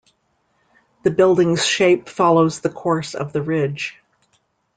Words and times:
The 1.03 1.11
building's 1.11 1.63
shape 1.63 2.09
follows 2.09 2.61
the 2.61 2.71
course 2.71 3.13
of 3.13 3.33
the 3.33 3.41
ridge. 3.43 4.01